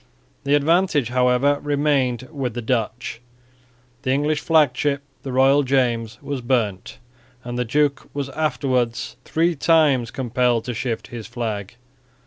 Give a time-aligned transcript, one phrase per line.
[0.45, 3.21] The advantage, however, remained with the Dutch.
[4.01, 6.97] The English flag ship, the Royal James, was burnt;
[7.43, 11.75] and the duke was afterwards three times compelled to shift his flag.